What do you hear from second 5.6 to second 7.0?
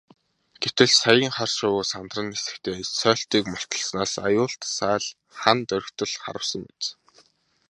доргитол харвасан биз.